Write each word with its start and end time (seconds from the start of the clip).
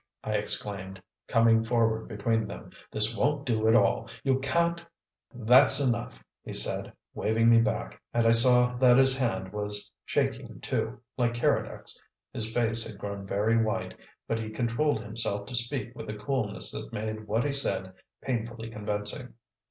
I 0.23 0.31
exclaimed, 0.31 0.99
coming 1.27 1.63
forward 1.63 2.07
between 2.07 2.47
them. 2.47 2.71
"This 2.89 3.15
won't 3.15 3.45
do 3.45 3.67
at 3.67 3.75
all. 3.75 4.09
You 4.23 4.39
can't" 4.39 4.83
"That's 5.47 5.79
enough," 5.79 6.23
he 6.43 6.53
said, 6.53 6.91
waving 7.13 7.49
me 7.51 7.59
back, 7.61 8.01
and 8.11 8.25
I 8.25 8.31
saw 8.31 8.75
that 8.77 8.97
his 8.97 9.15
hand 9.15 9.53
was 9.53 9.91
shaking, 10.03 10.59
too, 10.59 10.99
like 11.17 11.35
Keredec's. 11.35 12.01
His 12.33 12.51
face 12.51 12.83
had 12.87 12.97
grown 12.97 13.27
very 13.27 13.61
white; 13.63 13.93
but 14.27 14.39
he 14.39 14.49
controlled 14.49 15.03
himself 15.03 15.45
to 15.45 15.55
speak 15.55 15.93
with 15.95 16.09
a 16.09 16.15
coolness 16.15 16.71
that 16.71 16.91
made 16.91 17.27
what 17.27 17.43
he 17.45 17.53
said 17.53 17.93
painfully 18.23 18.71
convincing. 18.71 19.35